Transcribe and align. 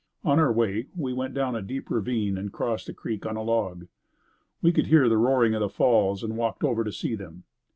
On 0.23 0.39
our 0.39 0.51
way, 0.51 0.87
we 0.95 1.13
went 1.13 1.35
down 1.35 1.55
a 1.55 1.61
deep 1.61 1.91
ravine 1.91 2.35
and 2.35 2.51
crossed 2.51 2.87
the 2.87 2.93
creek 2.95 3.23
on 3.23 3.35
a 3.35 3.43
log. 3.43 3.85
We 4.59 4.71
could 4.71 4.87
hear 4.87 5.07
the 5.07 5.19
roaring 5.19 5.53
of 5.53 5.71
falls 5.71 6.23
and 6.23 6.35
walked 6.35 6.63
over 6.63 6.83
to 6.83 6.91
see 6.91 7.13
them. 7.13 7.43